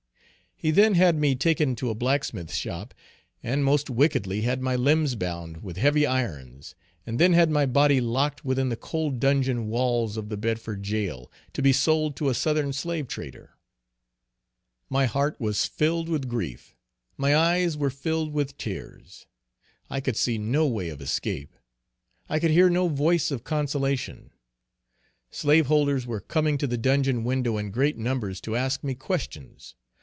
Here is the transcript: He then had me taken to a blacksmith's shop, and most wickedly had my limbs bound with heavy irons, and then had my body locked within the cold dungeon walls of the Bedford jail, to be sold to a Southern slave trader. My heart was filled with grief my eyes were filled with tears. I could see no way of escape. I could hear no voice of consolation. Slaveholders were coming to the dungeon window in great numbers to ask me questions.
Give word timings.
He 0.63 0.69
then 0.69 0.93
had 0.93 1.15
me 1.15 1.33
taken 1.35 1.75
to 1.77 1.89
a 1.89 1.95
blacksmith's 1.95 2.53
shop, 2.55 2.93
and 3.41 3.63
most 3.65 3.89
wickedly 3.89 4.41
had 4.41 4.61
my 4.61 4.75
limbs 4.75 5.15
bound 5.15 5.63
with 5.63 5.75
heavy 5.77 6.05
irons, 6.05 6.75
and 7.03 7.17
then 7.19 7.33
had 7.33 7.49
my 7.49 7.65
body 7.65 7.99
locked 7.99 8.45
within 8.45 8.69
the 8.69 8.75
cold 8.75 9.19
dungeon 9.19 9.69
walls 9.69 10.17
of 10.17 10.29
the 10.29 10.37
Bedford 10.37 10.83
jail, 10.83 11.31
to 11.53 11.63
be 11.63 11.73
sold 11.73 12.15
to 12.17 12.29
a 12.29 12.35
Southern 12.35 12.73
slave 12.73 13.07
trader. 13.07 13.55
My 14.87 15.07
heart 15.07 15.35
was 15.39 15.65
filled 15.65 16.07
with 16.07 16.29
grief 16.29 16.75
my 17.17 17.35
eyes 17.35 17.75
were 17.75 17.89
filled 17.89 18.31
with 18.31 18.55
tears. 18.55 19.25
I 19.89 19.99
could 19.99 20.15
see 20.15 20.37
no 20.37 20.67
way 20.67 20.89
of 20.89 21.01
escape. 21.01 21.55
I 22.29 22.37
could 22.37 22.51
hear 22.51 22.69
no 22.69 22.87
voice 22.87 23.31
of 23.31 23.43
consolation. 23.43 24.29
Slaveholders 25.31 26.05
were 26.05 26.21
coming 26.21 26.59
to 26.59 26.67
the 26.67 26.77
dungeon 26.77 27.23
window 27.23 27.57
in 27.57 27.71
great 27.71 27.97
numbers 27.97 28.39
to 28.41 28.55
ask 28.55 28.83
me 28.83 28.93
questions. 28.93 29.73